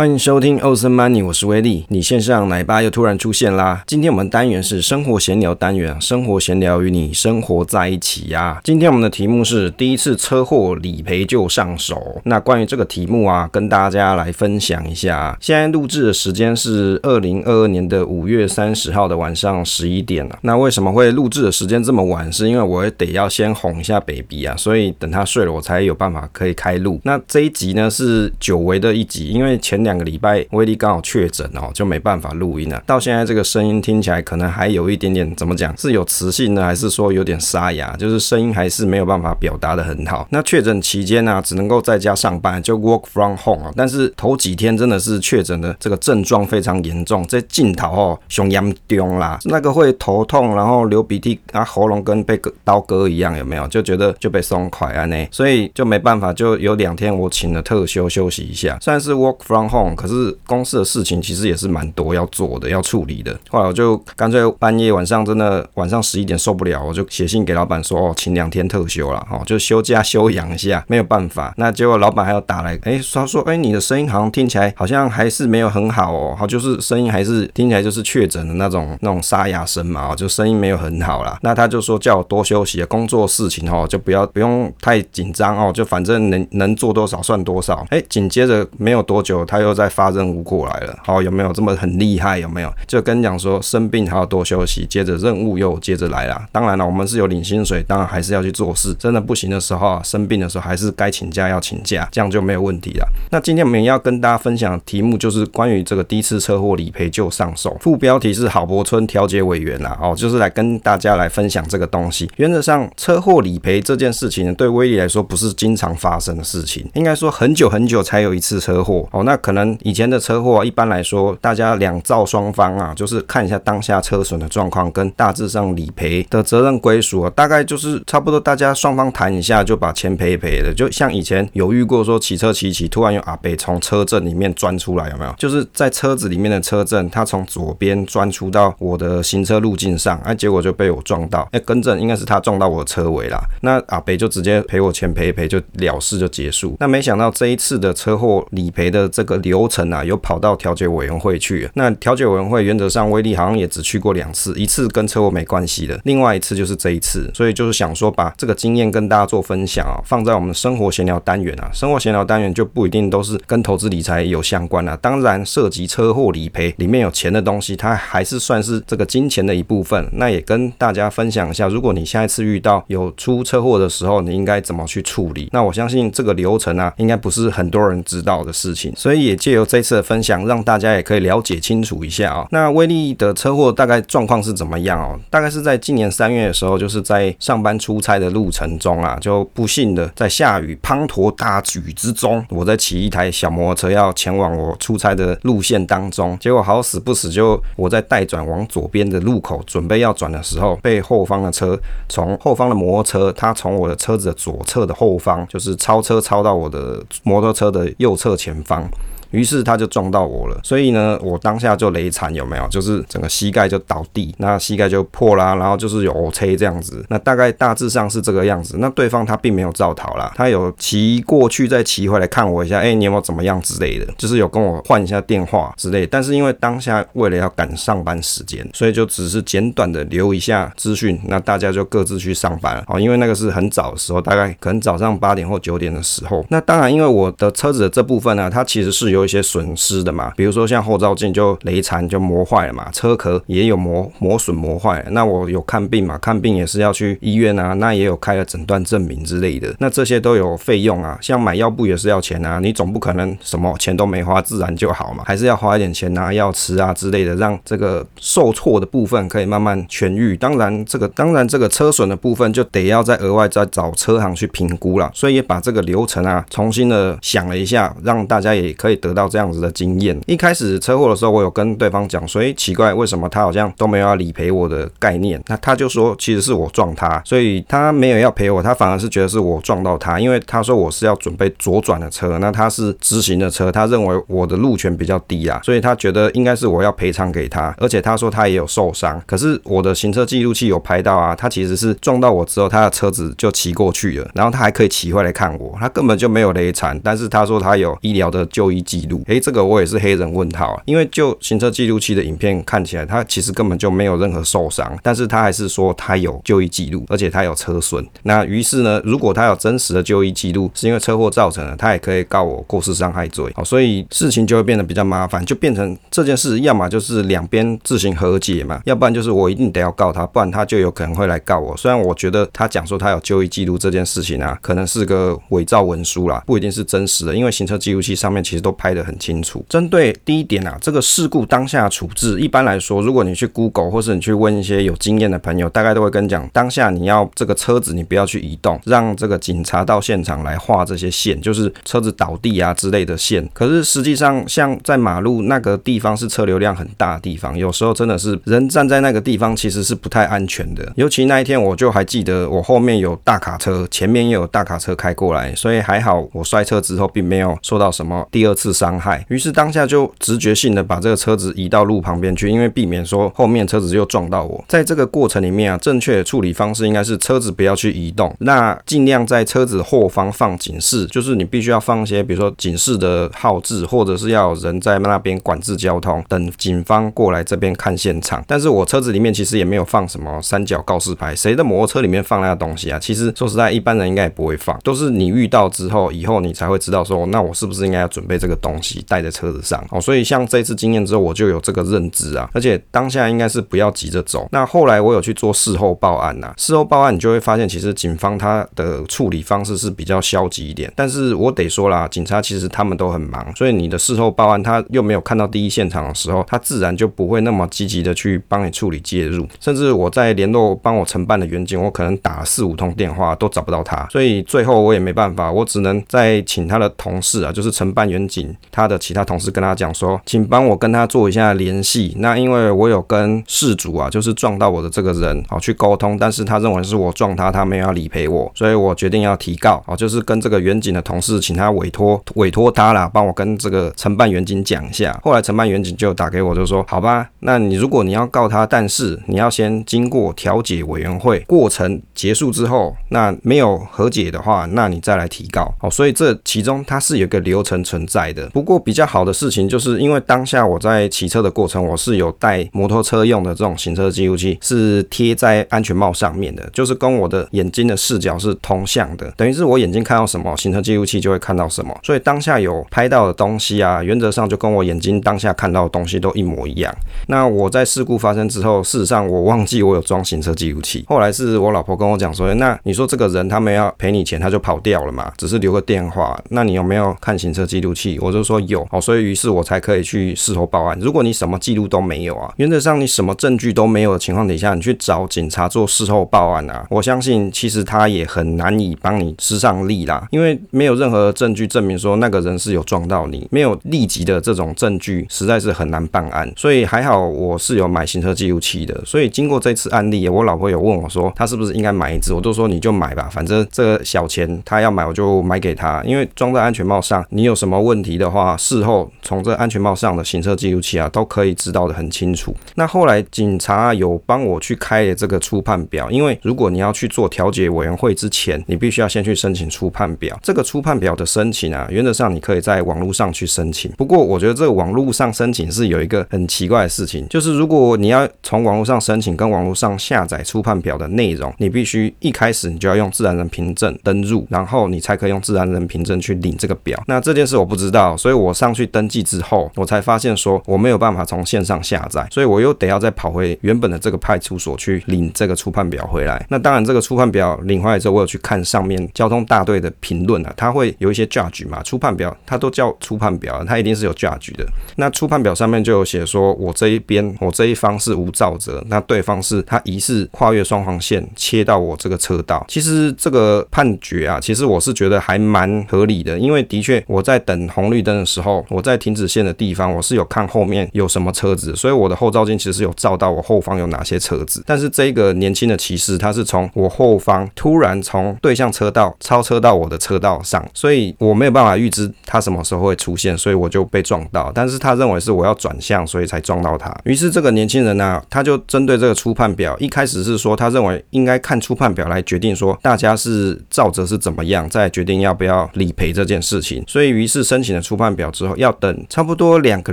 [0.00, 1.84] 欢迎收听欧森 money 我是威利。
[1.88, 3.84] 你线上奶爸又突然出现啦！
[3.86, 8.60] 今天我们单元是生活闲聊单元，生活闲聊与你生活在一起呀、啊。
[8.64, 12.18] 今天我们的题目是第一次车祸理赔就上手。
[12.24, 15.36] 那关于这个题目啊，跟大家来分享一下。
[15.38, 20.38] 现在录制的时间是二零二二年的五月三十号的晚上十一点了。
[20.40, 22.32] 那为什么会录制的时间这么晚？
[22.32, 26.98] 是因为我得要先哄一下 baby 啊，所以等他睡了，我才有办法可以开录。
[27.04, 29.89] 那这一集呢是久违的一集，因为前两。
[29.90, 32.80] 两个礼拜，威力刚好确诊哦，就没办法录音了。
[32.86, 37.96] 到现在这个声音听起来可能还有一点点怎么讲，是有磁性呢，还是说有点沙哑？
[37.96, 40.28] 就是声音还是没有办法表达的很好。
[40.30, 43.72] 那确诊期间呢、只能够在家上班，就 work from home 啊。
[43.76, 53.66] 但是头几天真的是确诊的这个症状非常严重，这镜头哦，胸严重啦，那个会头痛，然后流鼻涕啊，喉咙跟被割刀割一样，有没有？
[53.66, 59.79] 就觉得就被松垮啊呢，所以就没办法，就有两天我请了特休休息一下，算是 work from home。
[59.96, 63.36] 可是公司的事情其实也是蛮多要做的，要处理的。
[63.48, 71.54] 后来我就干脆半夜晚上真的晚上十一点受不了，我就写信给老板说哦，请两天特休了，哦，就休假休养一下，没有办法。
[71.56, 81.38] 那结果老板还要打来，哎，他说，哎，你的声音好像听起来好像还是没有很好哦，好，就是声音还是听起来就是确诊的那种那种沙哑声嘛，就声音没有很好啦。
[81.42, 87.86] 那他就说叫我多休息，工作事情哦就不要不用太紧张哦，就反正能能做多少算多少。
[87.90, 89.70] 哎，紧接着没有多久他又。
[89.80, 92.38] 在发任务过来了，好，有没有这么很厉害？
[92.38, 92.70] 有没有？
[92.86, 96.38] 就跟你讲说生病还要多休息，接着任务又接着来了。
[96.52, 98.92] 当然了，我们是有领薪水，当然还是要去做事。
[98.98, 103.08] 真的不行的时候啊，生病的时候还是该请假要请假，这样就没有问题了。
[103.30, 112.30] 那今天我们要跟大家分享的题目就是关于这个第一次车祸理赔就上手，副标题是郝柏村调解委员啦，哦，就是来跟大家来分享这个东西。
[112.36, 119.22] 原则上，车祸理赔这件事情对威力来说不是经常发生的事情，应该说很久很久才有一次车祸哦。
[119.22, 119.76] 那可可能。
[119.82, 130.72] 以前的车祸，一般来说，大家两造双方啊，就是看一下当下车损的状况，跟大致上理赔的责任归属啊，大概就是差不多，大家双方谈一下就把钱赔一赔的。
[130.72, 135.34] 就像以前有遇过说骑车骑骑，突然有阿北从车阵里面钻出来，有没有？
[135.36, 141.48] 就是在车子里面的车阵，他从左边钻出到我的行车路径上，哎，结果就被我撞到。
[141.50, 143.40] 哎，更正，应该是他撞到我的车尾啦。
[143.62, 146.76] 那阿北就直接赔我钱赔一赔，就了事就结束。
[146.78, 151.68] 那没想到这一次的车祸理赔的这个流程啊，有跑到调解委员会去。
[151.74, 157.30] 那调解委员会原则上威力好像也只去过两次，一次跟车祸没关系的，另外一次就是这一次。
[157.34, 161.70] 所以就是想说把这个经验跟大家做分享啊，放在我们生活闲聊单元啊。
[161.72, 170.08] 生活闲聊单元就不一定都是跟投资理财有相关啊，当然涉及车祸理赔里面有钱的东西，它还是算是这个金钱的一部分。
[170.12, 175.48] 那也跟大家分享一下，如果你下一次遇到有出车祸的时候，你应该怎么去处理？
[175.52, 182.48] 那我相信这个流程啊，应该不是很多人知道的事情，所以也借由这次的分享，让大家也可以了解清楚一下啊、哦。
[182.50, 185.18] 那威力的车祸大概状况是怎么样哦？
[185.30, 208.88] 大概是在今年三月的时候，就是在上班出差的路程中啊，就不幸的在下雨滂沱大雨之中，我在骑一台小摩托车要前往我出差的路线当中，结果好死不死就我在待转往左边的路口准备要转的时候，被后方的车从后方的摩托车，它从我的车子的左侧的后方，就是超车超到我的摩托车的右侧前方。
[209.30, 212.66] 于是他就撞到我了，所以呢，我当下就雷残有没有？
[212.68, 217.04] 就是整个膝盖就倒地，那膝盖就破啦，然后就是有 O 车这样子。
[217.08, 218.76] 那大概大致上是这个样子。
[218.78, 226.04] 那对方他并没有造逃啦，他有骑过去再骑回来看我一下，哎、你有没有怎么样之类的，就是有跟我换一下电话之类。
[226.04, 232.84] 但是因为当下为了要赶上班时间，所以就只是简短的留一下资讯，那大家就各自去上班了。
[232.88, 236.44] 哦，因为那个是很早的时候，大概可能早上八点或九点的时候。
[236.48, 239.19] 那当然，因为我的车子的这部分呢、它其实是有。
[239.20, 245.10] 有一些损失的嘛，比如说像后照镜就雷残就磨坏了嘛，车壳也有磨磨损磨坏了。
[245.10, 251.18] 那我有看病嘛，看病也是要去医院啊，那也有开了诊断证明之类的，那这些都有费用啊。
[251.20, 260.34] 像买药不也是要钱啊，你总不可能什么钱都没花自然就好嘛，还是要花一点钱拿药吃啊之类的，让这个受挫的部分可以慢慢痊愈。
[260.36, 269.09] 当然这个当然这个车损的部分就得要再额外再找车行去评估了，所以也把这个流程啊重新的想了一下，让大家也可以得。
[269.10, 270.18] 得到这样子的经验。
[270.26, 275.42] 一开始车祸的时候，我有跟对方讲说，诶，奇怪，为什么他好像都没有要理赔我的概念？
[275.48, 298.99] 那他就说，其实是我撞他，所以他没有要赔我，他反而是觉得是我撞到他，因为他说我是要准备左转的车，那他是直行的车，他认为我的路权比较低啊，所以他觉得应该是我要赔偿给他，而且他说他也有受伤，可是我的行车记录器有拍到啊，他其实是撞到我之后，他的车子就骑过去了，然后他还可以骑回来看我，他根本就没有雷残，但是他说他有医疗的就医记。
[299.00, 299.22] 记录。
[299.26, 308.06] 诶，这个我也是黑人问号啊，因为就行车记录器的影片看起来，他其实根本就没有任何受伤，但是他还是说他有就医记录，而且他有车损。
[308.24, 313.50] 那于是呢，如果他有真实的就医记录，是因为车祸造成的，他也可以告我过失伤害罪。
[313.54, 321.76] 好，所以事情就会变得比较麻烦，就变成这件事，要么就是两边自行和解嘛，要不然就是我一定得要告他，不然他就有可能会来告我。
[321.76, 329.64] 虽然我觉得他讲说他有就医记录这件事情啊，可能是个伪造文书啦，不一定是真实的，因为行车记录器上面其实都拍得很清楚。
[329.68, 343.48] 针对第一点啊，这个事故当下处置，一般来说，如果你去 Google 或是你去问一些有经验的朋友，大概都会跟你讲，当下你要这个车子你不要去移动，让这个警察到现场来画这些线，就是车子倒地啊之类的线。
[343.52, 350.92] 可是实际上，像在马路那个地方是车流量很大的地方，有时候真的是人站在那个地方其实是不太安全的。
[350.96, 359.22] 尤其那一天，我就还记得我后面有大卡车，前面也有大卡车开过来，所以还好我摔车之后并没有受到什么第二次伤害。
[359.28, 364.64] 于是当下就直觉性的把这个车子移到路旁边去，因为避免说后面车子又撞到我。
[364.66, 378.42] 在这个过程里面啊，正确的处理方式应该是车子不要去移动，那尽量在车子后方放警示，就是你必须要放一些，比如说警示的号志，或者是要有人在那边管制交通，等警方过来这边看现场。
[378.46, 382.98] 但是我车子里面其实也没有放什么三角告示牌，谁的摩托车里面放那个东西啊？
[382.98, 389.84] 其实说实在，一般人应该也不会放，都是你遇到之后，以后你才会知道说，那我是不是应该要准备这个东东西带在车子上？
[389.90, 394.48] 哦，所以像这次经验之后，我就有这个认知啊，而且当下应该是不要急着走。
[394.52, 400.92] 那后来我有去做事后报案呐、事后报案你就会发现，其实警方他的处理方式是比较消极一点。
[400.94, 409.46] 但是我得说啦，警察其实他们都很忙，所以你的事后报案他又没有看到第一现场的时候，他自然就不会那么积极的去帮你处理介入。
[409.60, 422.14] 甚至我在联络帮我承办的员警，我可能打了四五通电话都找不到他，所以最后我也没办法，我只能再请他的同事啊，就是承办员警他的其他同事跟他讲说，请帮我跟他做一下联系。
[422.18, 435.18] 那因为我有跟事主啊，就是撞到我的这个人好去沟通，但是他认为是我撞他，他没有要理赔我，所以我决定要提告啊，就是跟这个远景的同事请他委托委托他啦，帮我跟这个承办员警讲一下。
[435.22, 445.74] 后来承办员警就打给我，就说好吧，那你如果你要告他，但是你要先经过调解委员会，过程结束之后，那没有和解的话，那你再来提告。
[445.78, 448.39] 好，所以这其中它是有一个流程存在的。
[448.48, 461.96] 不过比较好的事情就是因为当下我在骑车的过程，我是有带摩托车用的这种行车记录器，是贴在安全帽上面的，就是跟我的眼睛的视角是同向的，等于是我眼睛看到什么，行车记录器就会看到什么。
[462.02, 466.94] 所以当下有拍到的东西啊，原则上就跟我眼睛当下看到的东西都一模一样。
[467.26, 478.18] 那我在事故发生之后，事实上我忘记我有装行车记录器，后来是我老婆跟我讲说，那你说这个人他们要赔你钱，他就跑掉了嘛，只是留个电话，那你有没有看行车记录器？
[478.20, 480.96] 我我就说有，好，所以于是我才可以去事后报案。
[481.00, 496.50] 如果你什么记录都没有啊，原则上你什么证据都没有的情况底下，你去找警察做事后报案啊，我相信其实他也很难以帮你施上力啦，因为没有任何证据证明说那个人是有撞到你，没有立即的这种证据，实在是很难办案。
[496.56, 502.32] 所以还好我是有买行车记录器的，所以经过这次案例，我老婆有问我说，她是不是应该买一支？
[502.32, 512.54] 我都说你就买吧，反正这个小钱她要买我就买给她，因为装在安全帽上，你有什么问题的话，事后从这安全帽上的行车记录器啊都可以知道的很清楚。
[512.76, 520.38] 那后来警察有帮我去开了这个初判表，因为如果你要去做调解委员会之前，你必须要先去申请初判表。
[520.42, 523.90] 这个初判表的申请啊，原则上你可以在网络上去申请。
[523.92, 537.02] 不过我觉得这个网络上申请是有一个很奇怪的事情，就是如果你要从网络上申请，跟网络上下载初判表的内容，你必须一开始你就要用自然人凭证登入，然后你才可以用自然人凭证去领这个表。
[537.06, 546.44] 那这件事我不知道，所以我上去登记之后，我才发现说我没有办法从线上下载，所以我又得要再跑回原本的这个派出所去领这个初判表回来。
[546.48, 554.66] 那当然，这个初判表领回来之后，我有去看上面交通大队的评论啊，他会有一些 judge 嘛，初判表它都叫初判表，它一定是有 judge 的。
[554.96, 562.64] 那初判表上面就有写说，我这一边我这一方是无照责，那对方是他疑似跨越双黄线切到我这个车道。
[562.68, 574.62] 其实这个判决啊，其实我是觉得还蛮合理的，因为的确我在等红绿灯的时候，我在停止线的地方，我是有看后面有什么车子，所以我的后照镜其实是有照到我后方有哪些车子。
[574.66, 584.50] 但是这个年轻的骑士，他是从我后方突然从对向车道超车到我的车道上，所以我没有办法预知他什么时候会出现，所以我就被撞到。
[584.54, 586.94] 但是他认为是我要转向，所以才撞到他。
[587.04, 596.82] 于是这个年轻人呢、他就针对这个初判表，一开始是说他认为应该看初判表来决定说大家是照着是怎么样，再决定要不要理赔这件事情。
[596.86, 599.92] 所以于是申请了初判表之后，要等差不多两个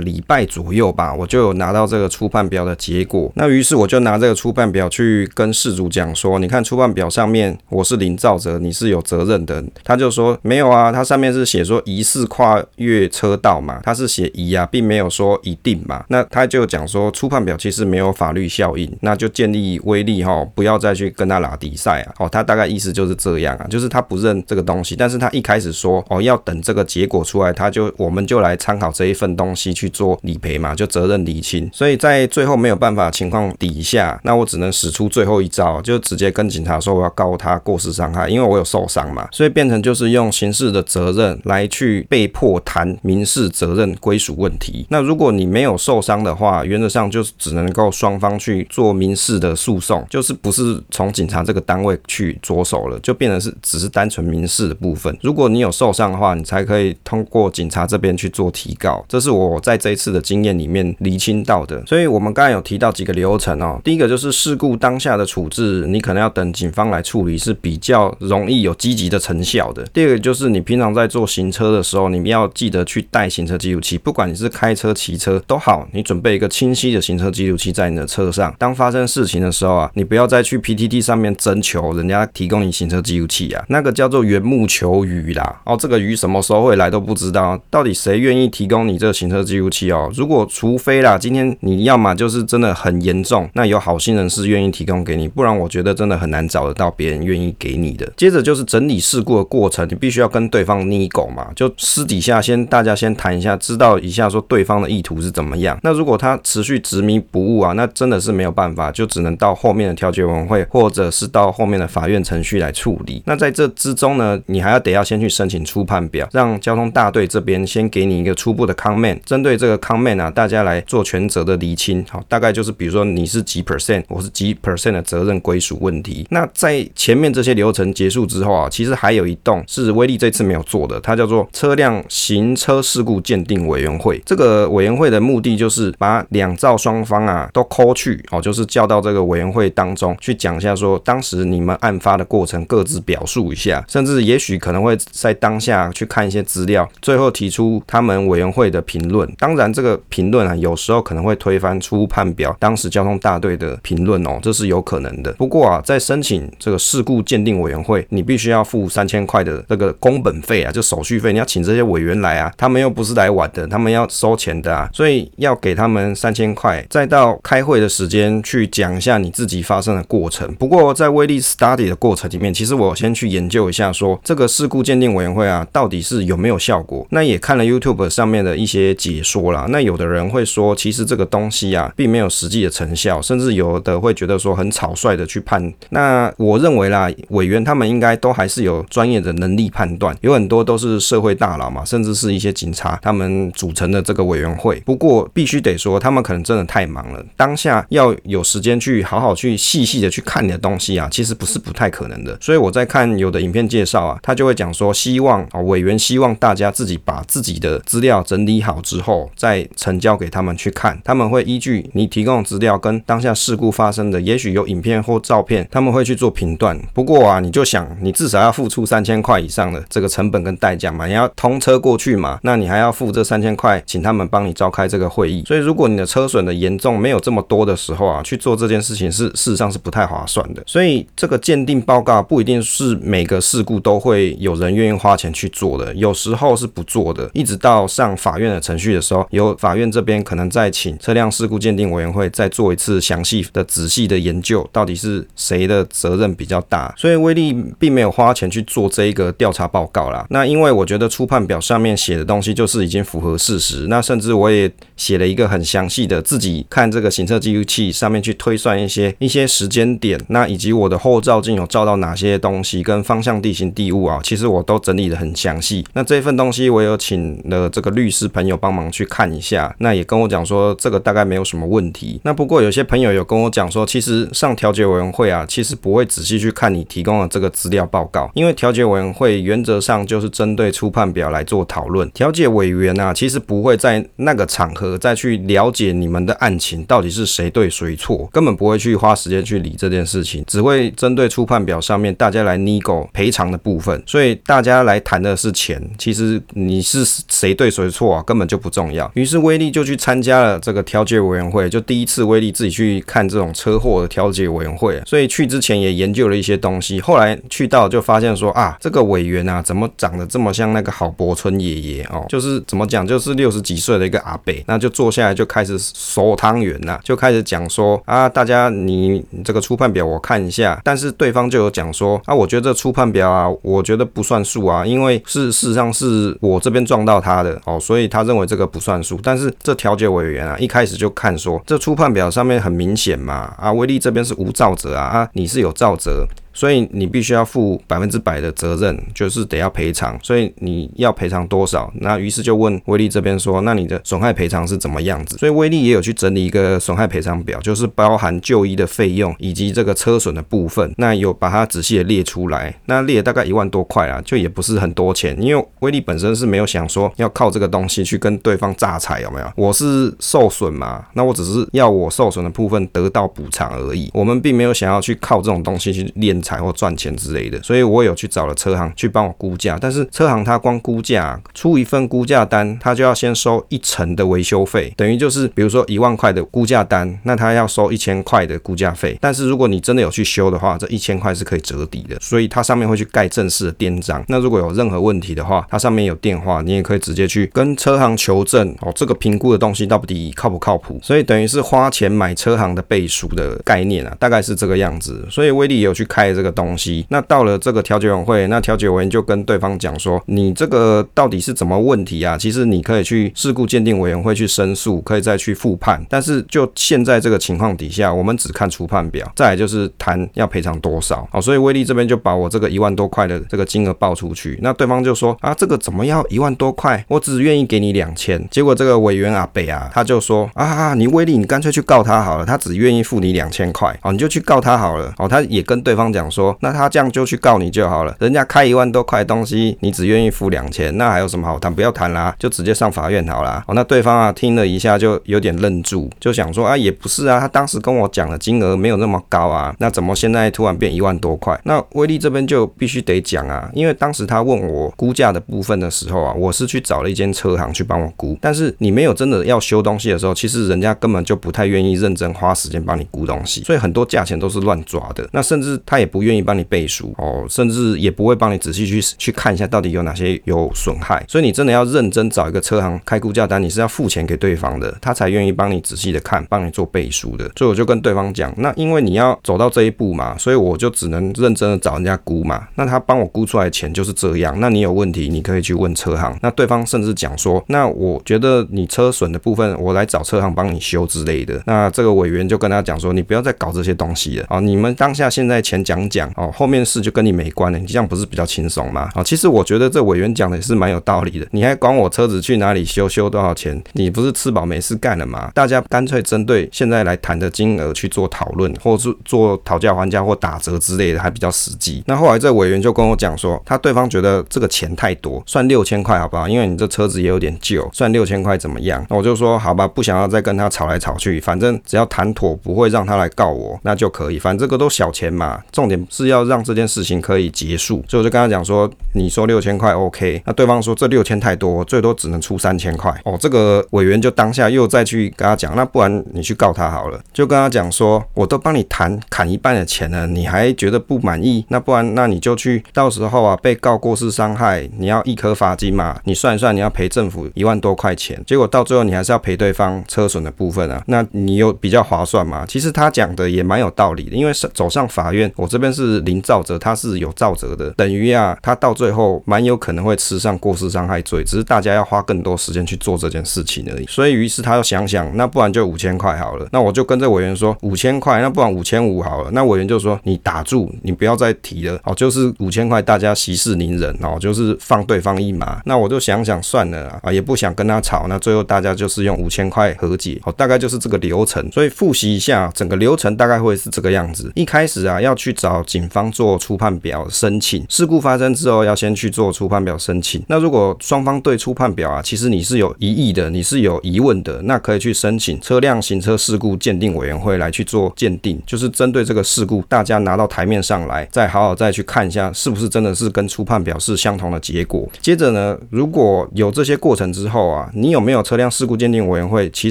[0.00, 3.28] 礼拜左右吧，我就有拿到这个初判表的结果。
[3.34, 9.64] 那于是我就拿这个初判表去跟事主讲说，你看初判表上面我是零肇责，你是有责任的。
[9.82, 16.04] 他就说没有啊，他上面是写说疑似跨越车道嘛，他是写疑啊，并没有说一定嘛。
[16.06, 22.14] 那他就讲说初判表其实没有法律效应，那就建立威力哈不要再去跟他拉迪赛啊。
[22.20, 31.68] 哦，他大概意思就是这样啊，就是他不认这个东西，但是他一开始说哦要等这个结果出来，他就我们就来参考这一份东西去做理赔嘛，就责任厘清。
[31.72, 44.86] 所以在最后没有办法情况底下，那我只能使出最后一招，就直接跟警察说我要告他过失伤害，因为我有受伤嘛，所以变成就是用刑事的责任来去被迫谈民事责任归属问题。
[44.90, 55.16] 那如果你没有受伤的话，原则上就是只能够双方去做民事的诉讼，就是不是从警察这个单位去着手了，就变成是只是单纯民事的部分。
[55.22, 59.04] 如果你有受伤的话，你才可以通过警警察这边去做提告。
[59.06, 61.84] 这是我在这一次的经验里面厘清到的。
[61.84, 69.84] 所以我们刚才有提到几个流程哦，第一个就是事故当下的处置，你可能要等警方来处理是比较容易有积极的成效的。
[69.92, 78.54] 第二个就是你平常在做行车的时候，你要记得去带行车记录器，不管你是开车、骑车都好，你准备一个清晰的行车记录器在你的车上。
[78.58, 85.60] 当发生事情的时候啊，你不要再去 PTT 上面征求人家提供你行车记录器啊，那个叫做缘木求鱼啦。
[85.66, 90.10] 哦，这个鱼什么时候会来都不知道，到底谁愿意提供你这个行车记录器哦？
[90.14, 98.10] 如果除非啦，今天你要么就是真的很严重，那有好心人士愿意提供给你，不然我觉得真的很难找得到别人愿意给你的。
[98.16, 105.78] 接着就是整理事故的过程，你必须要跟对方拟狗嘛，就私底下先大家先谈一下，知道一下说对方的意图是怎么样。
[105.82, 113.22] 那如果他持续执迷不悟啊，那真的是没有办法，就只能到后面的调解委员会，或者是到后面的法院程序来处理。
[113.26, 122.04] 那在这之中呢，你还要得要先去申请初判表，让交通大队这边先给你一个初步的 comment，针对这个 comment 啊，大家来做全责的厘清。
[122.10, 126.26] 好，大概就是比如说你是几 percent，我是几 percent 的责任归属问题。
[126.30, 134.20] 那在前面这些流程结束之后啊，其实还有一栋是威力这次没有做的，它叫做车辆行车事故鉴定委员会。
[134.26, 149.32] 这个委员会的目的就是把两造双方啊都 call 去，哦，就是叫到这个委员会当中去讲一下，说当时你们案发的过程各自表述一下，甚至也许可能会在当下去看一些资料，最后提出他们委员会的评论。
[149.38, 155.30] 当然，这个评论啊，有时候可能会推翻初判表当时交通大队的评论哦，这是有可能的。
[155.34, 170.52] 不过啊，在申请这个事故鉴定委员会，你必须要付三千块的这个工本费啊，就手续费，你要请这些委员来啊，他们又不是来玩的，他们要收钱的啊，所以要给他们三千块，再到开会的时间去讲一下你自己发生的过程。
[170.56, 177.06] 不过在威力 study 的过程里面，其实我先去研究一下说，说这个事故鉴定委员会啊，到底是有没有效果？
[177.10, 179.66] 那也看了 YouTube 上面的一些解说啦。
[179.68, 185.72] 那有的人会说，其实这个东西啊，并没有实际的成效，甚至有的会觉得说很草率的去判。
[185.90, 194.80] 那我认为啦，委员他们应该都还是有专业的能力判断，有很多都是社会大佬嘛，甚至是一些警察他们组成的这个委员会。
[194.86, 202.36] 不过必须得说，他们可能真的太忙了，当下要有时间去好好去细细的去看你的东西啊，其实不是不太可能的。
[202.40, 210.96] 所以我在看有的影片介绍啊，他就会讲说，希望啊委员希望大家自己把把自己的资料整理好之后，再呈交给他们去看。
[211.04, 216.78] 他们会依据你提供资料跟当下事故发生的，也许有影片或照片，他们会去做评断。
[216.94, 225.42] 不过啊，你就想，你至少要付出三千块以上的这个成本跟代价嘛，你要通车过去嘛，那你还要付这三千块，请他们帮你召开这个会议。
[225.44, 230.62] 所以如果你的车损的严重没有这么多的时候啊，去做这件事情是事实上是不太划算的。
[230.64, 246.92] 所以这个鉴定报告不一定是每个事故都会有人愿意花钱去做的，有时候是不做的，一直到上法院的程序的时候，由法院这边可能再请车辆事故鉴定委员会再做一次详细的、仔细的研究，到底是谁的责任比较大。
[246.96, 250.26] 所以威力并没有花钱去做这一个调查报告啦。
[250.30, 265.86] 那因为我觉得初判表上面写的东西就是已经符合事实，那甚至我也写了一个很详细的自己看这个行车记录器上面去推算一些一些时间点，那以及我的后照镜有照到哪些东西跟方向地形地物啊，其实我都整理的很详细。
[265.94, 272.20] 那这份东西我有请了这个律师朋友帮忙去看一下，那也跟我讲说这个大概没有什么问题。
[272.24, 282.10] 那不过有些朋友有跟我讲说，其实上调解委员会啊，其实不会仔细去看你提供的这个资料报告，因为调解委员会原则上就是针对初判表来做讨论。
[282.10, 294.02] 调解委员啊，其实不会在那个场合再去了解你们的案情到底是谁对谁错，根本不会去花时间去理这件事情，只会针对初判表上面大家来 nego 赔偿的部分。
[294.06, 299.10] 所以大家来谈的是钱，其实你你是谁对谁错啊，根本就不重要。
[299.14, 307.00] 于是威力就去参加了这个调解委员会，就第一次威力自己去看这种车祸的调解委员会，所以去之前也研究了一些东西。
[307.00, 312.24] 后来去到就发现说啊，这个委员啊，怎么长得这么像那个郝柏村爷爷哦？
[312.28, 329.18] 就是怎么讲，就是六十几岁的一个阿伯，那就坐下来就开始收汤圆了，就开始讲说啊，大家你这个初判表我看一下，但是对方就有讲说啊，我觉得这初判表啊，我觉得不算数啊，因为是事实上是我这边撞到他的哦，所以他认为这个不算数。
[329.22, 336.26] 但是这调解委员啊，一开始就看说这初判表上面很明显嘛，啊，威力这边是无造责啊，啊，你是有造责。
[336.58, 340.18] 所以你必须要负百分之百的责任，就是得要赔偿。
[340.20, 341.88] 所以你要赔偿多少？
[342.00, 345.38] 那于是就问威力这边说，那你的损害赔偿是怎么样子？
[345.38, 352.74] 所以威力也有去整理一个损害赔偿表，就是包含就医的费用以及这个车损的部分，那有把它仔细的列出来。
[352.86, 359.48] 那列大概一万多块啊，就也不是很多钱，因为威力本身是没有想说要靠这个东西去跟对方诈财，有没有？
[359.54, 364.10] 我是受损嘛，那我只是要我受损的部分得到补偿而已。
[364.12, 379.18] 我们并没有想要去靠这种东西去练财或赚钱之类的，所以我有去找了车行去帮我估价，但是车行他光估价出一份估价单，他就要先收一成的维修费，等于就是比如说一万块的估价单，那他要收一千块的估价费。
[379.20, 384.24] 但是如果你真的有去修的话，这一千块是可以折抵的，所以它上面会去盖正式的店章。
[384.28, 390.98] 那如果有任何问题的话，它上面有电话，你也可以直接去跟车行求证哦，这个评估的东西到底靠不靠谱？
[391.02, 395.26] 所以等于是花钱买车行的背书的概念啊，大概是这个样子。
[395.30, 397.04] 所以威力也有去开这个东西。
[397.08, 402.38] 那到了这个调解委员会，那调解委员就跟对方讲说：“你这个到底是怎么问题啊？
[402.38, 406.00] 其实你可以去事故鉴定委员会去申诉，可以再去复判。
[406.08, 411.28] 但是就现在这个情况底下，我们只看初判表，再来就是谈要赔偿多少。
[411.32, 414.56] 好，所以威力这边就把我这个一万多块的这个金额报出去。
[414.62, 417.04] 那对方就说：啊，这个怎么要一万多块？
[417.08, 418.46] 我只愿意给你两千。
[418.48, 423.98] 结果这个委员阿北啊，他就说：啊，你威力，你干脆去告他好了，他只愿意付你两千块。
[424.00, 425.12] 好，你就去告他好了。
[425.18, 426.78] 哦，他也跟对方讲说：那。
[426.78, 431.74] 他这样就去告你就好了，人家开一万多块东西，你只愿意付两千，那还有什么好谈？
[431.74, 433.64] 不要谈啦，就直接上法院好了。
[433.66, 441.60] 哦，那对方啊听了一下就有点愣住，就想说啊，也不是啊，他当时跟我讲的金额没有那么高啊，那怎么现在突然变一万多块？
[441.64, 467.48] 那威力这边就必须得讲啊，因为当时他问我估价的部分的时候啊，我是去找了一间车行去帮我估，但是你没有真的要修东西的时候，其实人家根本就不太愿意认真花时间帮你估东西，所以很多价钱都是乱抓的，那甚至他也不愿意帮你背书哦，甚至也不会帮你仔细去去看一下到底有哪些有损害，所以你真的要认真找一个车行开估价单，你是要付钱给对方的，他才愿意帮你仔细的看，帮你做背书的。
[467.56, 472.66] 所以我就跟对方讲，那因为你要走到这一步嘛，所以我就只能认真的找人家估嘛。
[472.74, 476.36] 那他帮我估出来钱就是这样，那你有问题你可以去问车行。
[476.42, 481.60] 那对方甚至讲说，那我觉得你车损的部分我来找车行帮你修之类的。
[481.66, 489.08] 那这个委员就跟他讲说，你不要再搞这些东西了啊，你们当下现在钱讲讲哦，后面事就跟你没关了，你这样不是比较轻松吗？
[489.14, 491.46] 啊，其实我觉得这委员讲的也是蛮有道理的。
[491.52, 493.82] 你还管我车子去哪里修，修多少钱？
[493.94, 495.50] 你不是吃饱没事干了吗？
[495.54, 502.02] 大家干脆针对现在来谈的金额去做讨论，或是做讨价还价或打折之类的，还比较实际。
[502.06, 506.46] 那后来这委员就跟我讲说，他对方觉得这个钱太多，算六千块好不好？
[506.48, 509.04] 因为你这车子也有点旧，算六千块怎么样？
[509.08, 514.38] 那我就说好吧，不想要再跟他吵来吵去，反正只要谈妥，不会让他来告我，那就可以。
[514.38, 523.36] 反正这个都小钱嘛，重点是要让这件事情可以结束，所以我就跟他讲说，你说六千块 OK，那对方说这六千太多，最多只能出三千块哦。
[523.40, 531.64] 这个委员就当下又再去跟他讲，那不然你去告他好了，就跟他讲说，我都帮你谈砍一半的钱了，你还觉得不满意？
[531.68, 542.66] 那不然那你就去，到时候啊被告过失伤害，你要一颗罚金嘛，你算一算，你要赔政府一万多块钱，结果到最后你还是要赔对方车损的部分啊，那你又比较划算嘛？
[542.66, 547.88] 其实他讲的也蛮有道理的，因为是走上法院，我这这边是零肇责，他是有造责的。
[547.90, 554.04] 等于啊，他到最后蛮有可能会吃上过失伤害罪，只是大家要花更多时间去做这件事情而已。
[554.06, 556.66] 所以，于是他要想想，那不然就五千块好了。
[556.72, 559.50] 那我就跟这委员说，五千块，那不然五千五好了。
[559.52, 565.80] 那委员就说，你打住，你不要再提了哦，就是五千块，大家息事宁人哦，就是放对方一马。
[565.84, 568.26] 那我就想想算了啊，也不想跟他吵。
[568.26, 571.70] 那最后大家就是用五千块和解，哦，大概就是这个流程。
[571.70, 574.50] 所以复习一下，整个流程大概会是这个样子。
[574.56, 575.67] 一开始啊，要去找。
[575.68, 577.84] 找警方做初判表申请。
[577.90, 580.42] 事故发生之后，要先去做初判表申请。
[580.48, 595.06] 那如果双方对初判表啊，其实你是有疑义的，你是有疑问的，那可以去申请车辆行车事故鉴定委员会来去做鉴定，就是针对这个事故，大家拿到台面上来，再好好再去看一下，是不是真的是跟初判表是相同的结果。
[595.20, 599.90] 接着呢，如果有这些过程之后啊，你有没有车辆事故鉴定委员会，其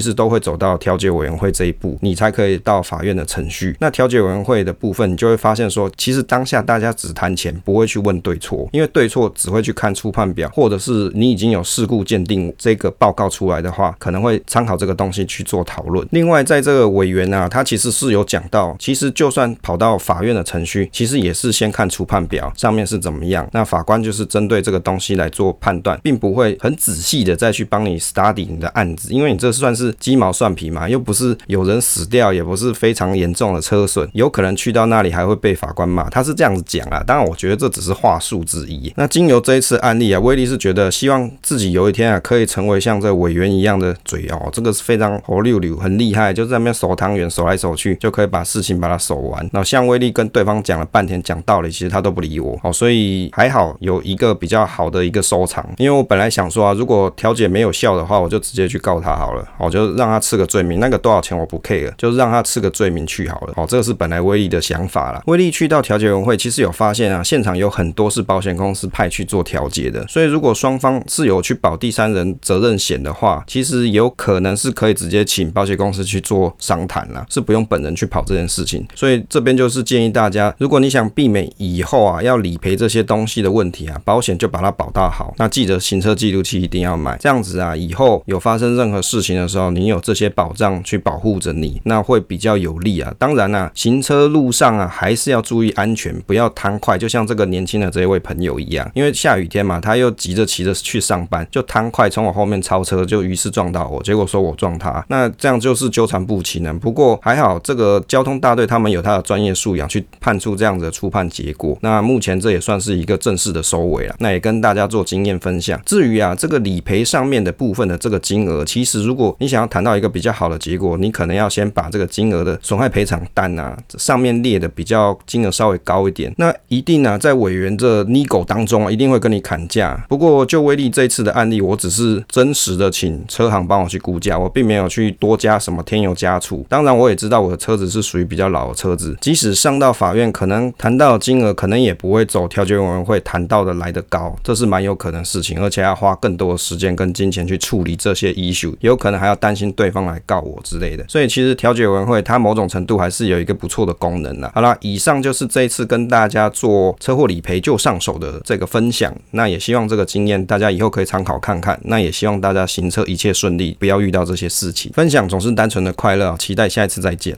[0.00, 3.76] 实都会走到调解委员会这一步，你才可以到法院的程序。
[3.78, 16.06] 那调解委员会的部分，你就会发现说，其实当下大家只谈钱，不会去问对错，因为对错只会去看初判表，或者是你已经有事故鉴定这个报告出来的话，可能会参考这个东西去做讨论。
[16.10, 37.02] 另外，在这个委员啊，他其实是有讲到，其实就算跑到法院的程序，其实也是先看初判表上面是怎么样，那法官就是针对这个东西来做判断，并不会很仔细的再去帮你 study 你的案子，因为你这算是鸡毛蒜皮嘛，又不是有人死掉，也不是非常严重的车损，有可能去到那里还会被法官骂，他是这样子讲啊。
[37.06, 38.92] 当然，我觉得这只是话术之一。
[38.96, 49.48] 那经由这一次案例啊，威利是觉得希望自己有一天啊，可以成为像这委员一样的嘴哦，这个是非常活溜溜，很厉害，就在那边守汤圆，守来守去就可以把事情把它守完。
[49.52, 55.66] 那像威利跟对方讲了半天，讲道理，其实他都不理我哦，所以还好有一个比较好的一个收场。
[55.78, 63.52] 因为我本来想说啊，如果调解没有效的话，我就直接去告他好了，我就让他吃个罪名，那个多少钱我不 care，就是让他吃个罪名去好了。
[63.56, 65.22] 哦，这个是本来威利的想法啦。
[65.26, 78.86] 威利去到调解委员会，其实有发现啊，现场有很多是保险公司派去做调解的，所以如果双方是有去保第三人责任险的话，其实有可能是可以直接请保险公司去做商谈啦，是不用本人去跑这件事情。
[78.94, 85.34] 所以这边就是建议大家，如果你想避免以后啊要理赔这些东西的问题啊，保险就把它保到好。
[85.38, 93.14] 那记得行车记录器一定要买，这样子啊，以后有发生任何事情的时候，你有这些保障去保护着你，那会比较有利啊。
[93.18, 96.96] 当然啊，行车路上啊还是要注意安全，不要贪快。
[96.98, 106.72] 就像这个年轻的这一位朋友一样，因为下雨天嘛，他又急着骑着去上班，就贪快从我后面超车，就于是撞到我，结果说我撞他，那这样就是纠缠不清了。
[106.74, 111.76] 不过还好，这个交通大队他们有他的专业素养去判出这样子的初判结果。
[111.82, 114.14] 那目前这也算是一个正式的收尾了。
[114.18, 115.80] 那也跟大家做经验分享。
[115.84, 126.32] 至于啊，这个理赔上面的部分的这个金额，其实如果你想要谈到一个比较好的结果，你可能要先把这个金额的损害赔偿单啊，上面列的比较金额稍微高一点。
[126.36, 130.04] 那一定啊，在委员这 nego 当中啊，一定会跟你砍价。
[130.08, 136.64] 不过就威利这一次的案例，我只是真实的请车行帮我去估价，我并没有去多加什么添油加醋。
[136.68, 151.04] 当然，我也知道我的车子是属于比较老的车子，即使上到法院，可能谈到的金额可能也不会走调解委员会谈到的来得高，这是蛮有可能的事情，而且要花更多的时间跟金钱去处理这些 issue，有可能还要担心对方来告我之类的。
[151.08, 154.50] 所以其实调解委员会它某种程度还是有一个不错的功能啦。
[154.54, 161.80] 好啦，以上上就是这一次跟大家做车祸理赔就上手的这个分享，那也希望这个经验大家以后可以参考看看。
[161.84, 164.92] 那也希望大家行车一切顺利，不要遇到这些事情。
[164.92, 167.34] 分享总是单纯的快乐，期待下一次再见。